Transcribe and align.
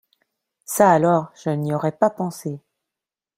Ça 0.65 0.89
alors, 0.89 1.31
je 1.35 1.51
n’y 1.51 1.75
aurais 1.75 1.91
pas 1.91 2.09
pensé! 2.09 2.59